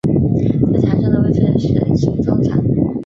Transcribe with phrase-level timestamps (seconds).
[0.73, 2.59] 在场上的位置是型中场。